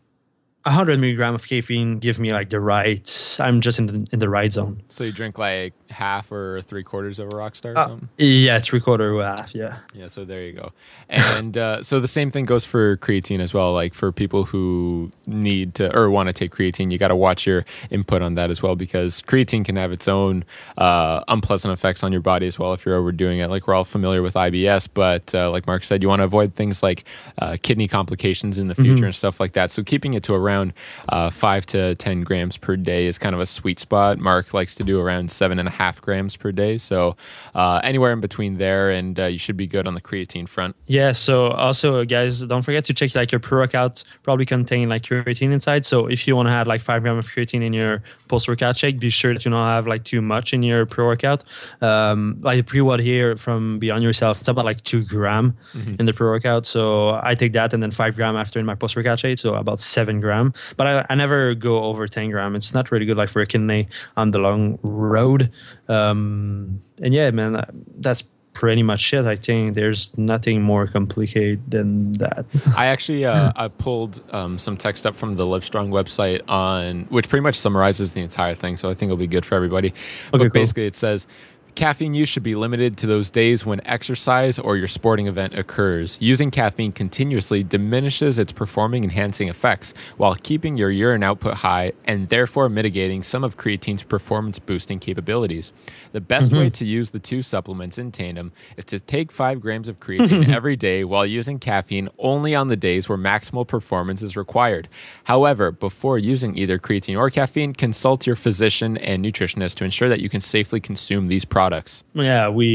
100 0.64 0.99
milligram 0.99 1.35
of 1.35 1.47
caffeine 1.47 1.99
give 1.99 2.18
me 2.18 2.33
like 2.33 2.49
the 2.49 2.59
right 2.59 3.37
i'm 3.40 3.61
just 3.61 3.78
in 3.78 3.87
the, 3.87 4.06
in 4.12 4.18
the 4.18 4.28
right 4.28 4.52
zone. 4.52 4.83
So 4.88 5.04
you 5.04 5.12
drink 5.12 5.38
like 5.38 5.75
half 5.90 6.33
or 6.33 6.61
three 6.62 6.83
quarters 6.83 7.18
of 7.18 7.28
a 7.28 7.30
rockstar 7.30 7.75
or 7.75 7.78
uh, 7.78 7.87
something? 7.87 8.09
yeah 8.18 8.59
three 8.59 8.80
quarter 8.80 9.14
or 9.14 9.23
half 9.23 9.54
yeah. 9.54 9.80
Yeah 9.94 10.06
so 10.09 10.25
there 10.25 10.42
you 10.42 10.52
go. 10.52 10.73
And 11.09 11.56
uh, 11.66 11.83
so 11.83 12.00
the 12.00 12.09
same 12.09 12.30
thing 12.30 12.47
goes 12.47 12.64
for 12.64 12.97
creatine 12.97 13.40
as 13.40 13.52
well 13.52 13.73
like 13.73 13.94
for 13.94 14.11
people 14.11 14.44
who 14.44 15.12
need 15.26 15.75
to 15.76 15.94
or 15.97 16.11
want 16.11 16.28
to 16.28 16.33
take 16.33 16.52
creatine 16.52 16.90
you 16.90 16.99
got 16.99 17.09
to 17.09 17.16
watch 17.16 17.47
your 17.47 17.64
input 17.90 18.23
on 18.23 18.35
that 18.35 18.50
as 18.50 18.62
well 18.62 18.75
because 18.76 19.23
creatine 19.23 19.64
can 19.64 19.76
have 19.76 19.92
its 19.92 20.09
own 20.09 20.44
uh, 20.78 21.23
unpleasant 21.28 21.73
effects 21.73 22.02
on 22.02 22.11
your 22.11 22.23
body 22.23 22.47
as 22.47 22.59
well 22.59 22.73
if 22.73 22.87
you're 22.87 22.97
overdoing 22.97 23.38
it. 23.38 23.50
Like 23.50 23.66
we're 23.66 23.75
all 23.75 23.85
familiar 23.85 24.23
with 24.23 24.35
ibs 24.35 24.88
but 24.92 25.35
uh, 25.35 25.50
like 25.50 25.66
Marc 25.66 25.85
said 25.85 26.02
you 26.02 26.09
want 26.09 26.21
to 26.21 26.25
avoid 26.25 26.54
things 26.54 26.83
like 26.83 27.04
uh, 27.38 27.56
kidney 27.62 27.87
complications 27.87 28.56
in 28.56 28.68
the 28.68 28.75
future 28.75 28.94
mm-hmm. 28.94 29.04
and 29.04 29.14
stuff 29.14 29.40
like 29.40 29.52
that. 29.52 29.71
So 29.71 29.83
keeping 29.83 30.14
it 30.14 30.23
to 30.25 30.35
around 30.35 30.53
around 30.54 30.73
uh, 31.08 31.30
five 31.30 31.66
to 31.66 31.94
10 31.96 32.23
grams 32.23 32.56
per 32.56 32.76
day 32.76 33.06
is 33.06 33.18
kind 33.18 33.34
of 33.34 33.40
a 33.40 33.46
sweet 33.46 33.78
spot. 33.78 34.18
Marc 34.18 34.54
likes 34.54 34.75
to 34.76 34.84
do 34.84 35.00
around 35.00 35.30
seven 35.30 35.58
and 35.58 35.68
a 35.68 35.70
half 35.70 36.00
grams 36.00 36.37
per 36.37 36.52
day. 36.52 36.78
So 36.78 37.16
uh, 37.54 37.80
anywhere 37.82 38.12
in 38.12 38.20
between 38.20 38.58
there, 38.58 38.90
and 38.90 39.18
uh, 39.18 39.26
you 39.26 39.38
should 39.38 39.56
be 39.56 39.66
good 39.66 39.87
on 39.87 39.94
the 39.94 40.00
creatine 40.00 40.49
front. 40.49 40.76
Yeah. 40.87 41.12
So 41.12 41.49
also, 41.49 42.04
guys, 42.04 42.40
don't 42.40 42.62
forget 42.62 42.84
to 42.84 42.94
check 42.94 43.14
like 43.14 43.32
your 43.32 43.40
pre 43.40 43.58
workout 43.58 44.04
probably 44.23 44.46
contain 44.46 44.88
like 44.88 45.02
creatine 45.02 45.52
inside. 45.52 45.84
So 45.84 46.06
if 46.06 46.26
you 46.26 46.37
want 46.37 46.49
to 46.49 46.52
add 46.52 46.66
like 46.66 46.82
five 46.82 47.02
grams 47.02 47.26
of 47.26 47.32
creatine 47.32 47.64
in 47.64 47.73
your 47.73 48.02
post 48.35 48.49
workout 48.49 48.76
shake, 48.76 48.99
be 48.99 49.11
sure 49.11 49.33
that 49.33 49.45
you 49.45 49.50
don't 49.53 49.69
have 49.76 49.87
like 49.87 50.03
too 50.03 50.21
much 50.21 50.53
in 50.53 50.61
your 50.64 50.87
pre 50.87 51.05
workout. 51.05 51.45
Um, 51.81 52.37
like 52.41 52.67
pre 52.67 52.81
what 52.81 52.99
here 52.99 53.37
from 53.37 53.79
Beyond 53.79 54.03
Yourself, 54.03 54.41
it's 54.41 54.49
about 54.49 54.64
like 54.64 54.83
two 54.83 55.05
gram 55.05 55.57
mm-hmm. 55.73 55.95
in 56.00 56.07
the 56.07 56.12
pre 56.12 56.26
workout. 56.26 56.67
So 56.67 57.21
I 57.23 57.37
take 57.37 57.53
that 57.53 57.73
and 57.73 57.81
then 57.81 57.93
five 57.93 58.17
gram 58.17 58.35
after 58.35 58.59
in 58.59 58.67
my 58.67 58.75
post 58.75 58.97
workout 58.97 59.21
shake, 59.21 59.38
so 59.38 59.55
about 59.55 59.79
seven 59.79 60.19
gram. 60.19 60.53
But 60.76 60.87
I, 60.88 61.07
I 61.11 61.14
never 61.14 61.55
go 61.55 61.85
over 61.85 62.09
ten 62.09 62.31
gram. 62.31 62.57
It's 62.57 62.75
not 62.75 62.91
really 62.91 63.07
good 63.07 63.17
like 63.17 63.29
for 63.29 63.41
a 63.41 63.47
kidney 63.47 63.87
on 64.17 64.33
the 64.33 64.41
long 64.41 64.81
road. 64.83 65.53
Um, 65.88 66.81
and 67.00 67.14
yeah, 67.14 67.31
man, 67.31 67.64
that's 67.99 68.25
pretty 68.54 68.82
much 68.82 69.12
it. 69.12 69.26
I 69.26 69.37
think 69.37 69.75
there's 69.75 70.16
nothing 70.16 70.62
more 70.62 70.87
complicated 70.87 71.61
than 71.70 72.12
that. 72.14 72.46
I 72.76 72.87
actually 72.87 73.25
uh, 73.26 73.52
I 73.54 73.68
pulled 73.68 74.23
um, 74.32 74.58
some 74.58 74.76
text 74.76 75.04
up 75.06 75.14
from 75.14 75.34
the 75.34 75.44
Livestrong 75.44 75.90
website 75.90 76.49
on 76.49 77.04
which 77.11 77.28
pretty 77.28 77.42
much 77.42 77.56
summarizes 77.56 78.12
the 78.12 78.20
entire 78.20 78.54
thing. 78.54 78.76
So 78.76 78.88
I 78.88 78.94
think 78.94 79.11
it'll 79.11 79.18
be 79.18 79.26
good 79.26 79.44
for 79.44 79.56
everybody. 79.56 79.88
Okay, 79.88 79.99
but 80.30 80.38
cool. 80.38 80.49
basically, 80.50 80.87
it 80.87 80.96
says 80.96 81.26
Caffeine 81.75 82.14
use 82.14 82.28
should 82.28 82.45
be 82.45 82.54
limited 82.54 82.97
to 82.99 83.09
those 83.09 83.31
days 83.31 83.66
when 83.66 83.85
exercise 83.85 84.61
or 84.61 84.76
your 84.76 84.87
sporting 84.87 85.26
event 85.26 85.59
occurs. 85.59 86.16
Using 86.21 86.52
caffeine 86.52 86.93
continuously 86.93 87.64
diminishes 87.64 88.38
its 88.38 88.52
performing 88.52 89.02
enhancing 89.02 89.49
effects 89.49 89.93
while 90.16 90.37
keeping 90.37 90.76
your 90.76 90.93
urine 90.93 91.25
output 91.25 91.54
high 91.54 91.93
and 92.04 92.28
therefore 92.28 92.69
mitigating 92.69 93.25
some 93.25 93.43
of 93.43 93.57
creatine's 93.57 94.04
performance 94.04 94.61
boosting 94.61 95.00
capabilities. 95.00 95.73
The 96.12 96.21
best 96.21 96.52
mm-hmm. 96.52 96.61
way 96.61 96.71
to 96.71 96.85
use 96.85 97.11
the 97.11 97.19
two 97.19 97.43
supplements 97.43 97.99
in 97.99 98.12
tandem 98.12 98.52
is 98.76 98.85
to 98.87 99.00
take 99.00 99.33
5 99.33 99.61
grams 99.61 99.88
of 99.88 99.99
creatine 99.99 100.49
every 100.54 100.76
day 100.76 101.02
while 101.02 101.26
using 101.26 101.59
caffeine 101.59 102.09
only 102.21 102.54
on 102.54 102.69
the 102.69 102.76
days 102.76 103.09
where 103.09 103.19
maximal 103.19 103.66
performance 103.66 104.23
is 104.23 104.37
required. 104.37 104.88
However, 105.25 105.73
before 105.73 106.19
using 106.19 106.57
either 106.57 106.78
creatine 106.78 107.19
or 107.19 107.31
caffeine, 107.31 107.73
consult 107.73 108.28
your 108.28 108.37
physician 108.37 108.97
and 108.97 109.25
nutritionist 109.25 109.75
to 109.78 109.85
ensure 109.85 110.09
that 110.09 110.21
you 110.21 110.28
can 110.28 110.40
safely 110.40 110.78
consume 110.78 111.26
these 111.26 111.45
products 111.45 111.63
products. 111.64 112.04
Yeah, 112.12 112.49
we 112.49 112.66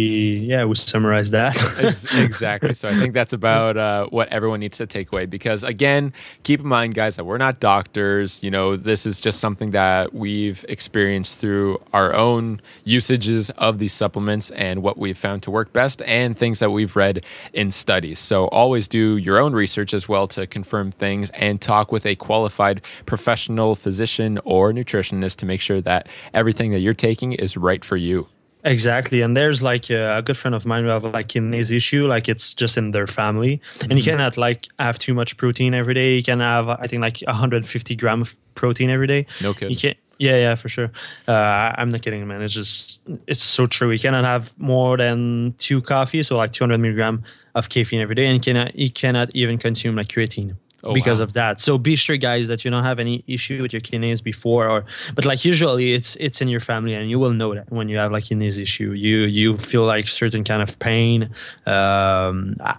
yeah 0.50 0.66
we 0.66 0.74
summarized 0.74 1.32
that 1.34 1.56
exactly. 2.18 2.74
So 2.74 2.90
I 2.90 2.98
think 2.98 3.14
that's 3.14 3.34
about 3.34 3.78
uh, 3.78 4.08
what 4.08 4.28
everyone 4.30 4.62
needs 4.62 4.78
to 4.80 4.88
take 4.88 5.14
away. 5.14 5.28
Because 5.28 5.64
again, 5.64 6.12
keep 6.42 6.60
in 6.62 6.66
mind, 6.66 6.96
guys, 6.96 7.16
that 7.18 7.26
we're 7.26 7.38
not 7.38 7.60
doctors. 7.60 8.42
You 8.42 8.50
know, 8.50 8.76
this 8.76 9.06
is 9.06 9.22
just 9.22 9.40
something 9.40 9.70
that 9.72 10.12
we've 10.14 10.66
experienced 10.68 11.38
through 11.38 11.80
our 11.94 12.16
own 12.16 12.62
usages 12.84 13.52
of 13.52 13.78
these 13.78 13.94
supplements 13.94 14.50
and 14.52 14.82
what 14.82 14.98
we've 14.98 15.18
found 15.18 15.44
to 15.44 15.52
work 15.52 15.72
best, 15.72 16.02
and 16.08 16.36
things 16.36 16.58
that 16.58 16.72
we've 16.72 16.96
read 16.96 17.24
in 17.54 17.70
studies. 17.70 18.18
So 18.18 18.48
always 18.48 18.88
do 18.88 19.18
your 19.18 19.38
own 19.38 19.54
research 19.54 19.94
as 19.94 20.10
well 20.10 20.28
to 20.30 20.48
confirm 20.48 20.90
things, 20.92 21.30
and 21.32 21.62
talk 21.62 21.92
with 21.92 22.08
a 22.08 22.16
qualified 22.16 22.84
professional 23.06 23.76
physician 23.76 24.40
or 24.46 24.74
nutritionist 24.74 25.36
to 25.38 25.46
make 25.46 25.62
sure 25.62 25.80
that 25.82 26.08
everything 26.34 26.72
that 26.72 26.80
you're 26.80 26.94
taking 26.96 27.34
is 27.34 27.56
right 27.56 27.86
for 27.86 27.96
you. 27.96 28.28
Exactly, 28.64 29.22
and 29.22 29.38
there's 29.38 29.64
like 29.64 29.90
a, 29.90 30.18
a, 30.18 30.22
good 30.22 30.36
friend 30.36 30.54
of 30.54 30.66
mine 30.66 30.84
who 30.84 30.90
have 30.90 31.06
like 31.06 31.34
in 31.36 31.46
kidneys 31.46 31.72
issue, 31.72 32.08
like 32.08 32.28
it's 32.28 32.54
just 32.54 32.78
in 32.78 32.92
their 32.92 33.08
family, 33.08 33.62
mm-hmm. 33.76 33.92
and 33.92 34.00
you 34.00 34.04
cannot 34.04 34.36
like 34.36 34.68
have 34.80 35.00
too 35.00 35.14
much 35.14 35.38
protein 35.38 35.74
every 35.74 35.94
day. 35.94 36.16
You 36.16 36.24
can 36.24 36.42
have 36.42 36.68
I 36.68 36.88
think 36.88 37.02
like 37.02 37.22
150 37.22 37.96
gram 37.96 38.22
of 38.22 38.36
protein 38.56 38.90
every 38.90 39.08
day. 39.08 39.28
No 39.42 39.54
kidding. 39.54 39.72
You 39.72 39.78
can 39.78 39.94
yeah, 40.20 40.36
yeah, 40.36 40.56
for 40.56 40.68
sure. 40.68 40.92
Uh, 41.30 41.32
I'm 41.78 41.88
not 41.88 42.02
kidding, 42.02 42.28
man. 42.28 42.42
It's 42.42 42.54
just 42.54 43.00
it's 43.26 43.42
so 43.42 43.66
true. 43.66 43.92
You 43.92 44.00
cannot 44.00 44.26
have 44.26 44.54
more 44.60 44.98
than 44.98 45.56
two 45.58 45.82
coffees, 45.82 46.28
so 46.28 46.36
like 46.36 46.52
200 46.52 46.78
milligram 46.78 47.24
of 47.56 47.70
caffeine 47.70 48.02
every 48.02 48.16
day, 48.16 48.26
and 48.26 48.36
you 48.36 48.42
cannot 48.42 48.76
you 48.76 48.92
cannot 48.92 49.30
even 49.34 49.58
consume 49.58 49.96
like 49.96 50.10
creatine 50.10 50.58
oh, 50.84 50.94
because 50.94 51.20
wow. 51.20 51.26
of 51.26 51.34
that. 51.34 51.60
So 51.60 51.78
be 51.78 51.96
sure, 51.96 52.18
guys, 52.18 52.48
that 52.48 52.64
you 52.64 52.72
don't 52.72 52.84
have 52.84 53.00
any 53.00 53.24
issue 53.28 53.62
with 53.62 53.74
your 53.74 53.82
kidneys 53.82 54.22
before, 54.22 54.70
or 54.70 54.86
but 55.16 55.26
like 55.26 55.46
usually 55.46 55.94
it's 55.94 56.16
it's 56.18 56.42
in 56.42 56.48
your 56.48 56.60
family, 56.60 56.94
and 56.94 57.10
you 57.10 57.20
will 57.20 57.34
know 57.34 57.54
that 57.54 57.72
when 57.72 57.88
you 57.88 57.98
have 57.98 58.12
like 58.12 58.26
kidneys 58.26 58.58
issue, 58.58 58.92
you 58.92 59.20
you 59.20 59.58
feel 59.58 59.86
like 59.86 60.08
certain 60.08 60.44
kind 60.44 60.62
of 60.62 60.78
pain. 60.80 61.30
Um, 61.66 62.56
I, 62.62 62.76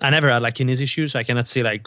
I 0.00 0.10
never 0.10 0.30
had 0.30 0.42
like 0.42 0.54
kidneys 0.54 0.80
issues, 0.80 1.12
so 1.12 1.18
I 1.18 1.24
cannot 1.24 1.48
say 1.48 1.62
like 1.62 1.86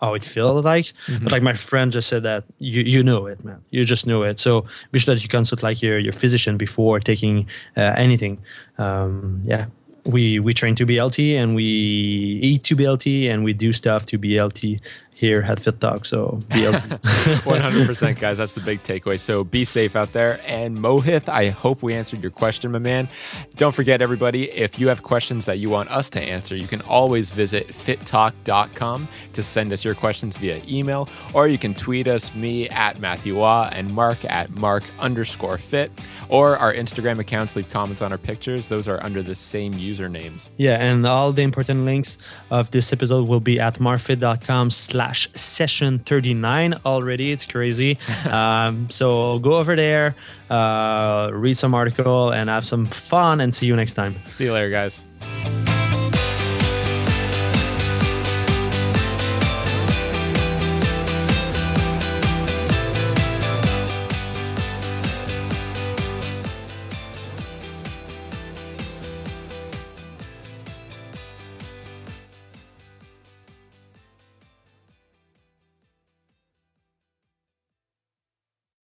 how 0.00 0.14
it 0.14 0.22
feels 0.22 0.64
like. 0.64 0.86
Mm-hmm. 0.86 1.24
But 1.24 1.32
like 1.32 1.42
my 1.42 1.54
friend 1.54 1.90
just 1.90 2.08
said 2.08 2.22
that 2.22 2.44
you 2.58 2.82
you 2.82 3.02
know 3.02 3.26
it, 3.26 3.44
man. 3.44 3.62
You 3.70 3.84
just 3.84 4.06
know 4.06 4.22
it. 4.22 4.38
So 4.38 4.66
be 4.92 4.98
sure 4.98 5.14
that 5.14 5.22
you 5.22 5.28
consult 5.28 5.62
like 5.62 5.82
your 5.82 5.98
your 5.98 6.12
physician 6.12 6.56
before 6.56 7.00
taking 7.00 7.48
uh, 7.76 7.94
anything. 7.96 8.38
Um, 8.78 9.42
yeah, 9.44 9.66
we 10.04 10.38
we 10.40 10.52
train 10.52 10.74
to 10.74 10.86
be 10.86 10.96
healthy 10.96 11.36
and 11.36 11.54
we 11.54 11.64
eat 11.64 12.62
to 12.64 12.74
healthy 12.84 13.28
and 13.28 13.44
we 13.44 13.52
do 13.52 13.72
stuff 13.72 14.06
to 14.06 14.18
healthy 14.34 14.78
here 15.18 15.42
at 15.42 15.58
Fitt 15.58 15.80
Talk. 15.80 16.06
So 16.06 16.38
be 16.50 16.60
100%, 16.62 18.20
guys. 18.20 18.38
That's 18.38 18.52
the 18.52 18.60
big 18.60 18.84
takeaway. 18.84 19.18
So 19.18 19.42
be 19.42 19.64
safe 19.64 19.96
out 19.96 20.12
there. 20.12 20.40
And 20.46 20.78
Mohith, 20.78 21.28
I 21.28 21.48
hope 21.48 21.82
we 21.82 21.92
answered 21.92 22.22
your 22.22 22.30
question, 22.30 22.70
my 22.70 22.78
man. 22.78 23.08
Don't 23.56 23.74
forget, 23.74 24.00
everybody, 24.00 24.48
if 24.48 24.78
you 24.78 24.86
have 24.86 25.02
questions 25.02 25.44
that 25.46 25.58
you 25.58 25.70
want 25.70 25.90
us 25.90 26.08
to 26.10 26.20
answer, 26.20 26.54
you 26.54 26.68
can 26.68 26.82
always 26.82 27.32
visit 27.32 27.66
fittalk.com 27.66 29.08
to 29.32 29.42
send 29.42 29.72
us 29.72 29.84
your 29.84 29.96
questions 29.96 30.36
via 30.36 30.62
email, 30.68 31.08
or 31.34 31.48
you 31.48 31.58
can 31.58 31.74
tweet 31.74 32.06
us, 32.06 32.32
me 32.36 32.68
at 32.68 33.00
Matthew 33.00 33.40
Ah 33.42 33.70
and 33.72 33.92
Marc 33.92 34.24
at 34.24 34.50
Marc 34.50 34.84
underscore 35.00 35.58
fitt, 35.58 35.90
or 36.28 36.56
our 36.58 36.72
Instagram 36.72 37.18
accounts. 37.18 37.56
Leave 37.56 37.68
comments 37.70 38.02
on 38.02 38.12
our 38.12 38.18
pictures. 38.18 38.68
Those 38.68 38.86
are 38.86 39.02
under 39.02 39.24
the 39.24 39.34
same 39.34 39.74
usernames. 39.74 40.48
Yeah, 40.58 40.76
and 40.76 41.04
all 41.04 41.32
the 41.32 41.42
important 41.42 41.84
links 41.86 42.18
of 42.52 42.70
this 42.70 42.92
episode 42.92 43.26
will 43.26 43.40
be 43.40 43.58
at 43.58 43.80
marcfitt.com 43.80 44.70
slash 44.70 45.07
slash 45.08 45.28
session 45.34 45.98
39 46.00 46.74
already. 46.84 47.32
It's 47.32 47.46
crazy. 47.46 47.98
um, 48.30 48.90
so 48.90 49.38
go 49.38 49.54
over 49.54 49.74
there, 49.74 50.14
uh, 50.50 51.30
read 51.32 51.56
some 51.56 51.74
article, 51.74 52.30
and 52.30 52.50
have 52.50 52.66
some 52.66 52.86
fun. 52.86 53.40
And 53.40 53.54
see 53.54 53.66
you 53.66 53.76
next 53.76 53.94
time. 53.94 54.16
See 54.30 54.44
you 54.44 54.52
later, 54.52 54.70
guys. 54.70 55.02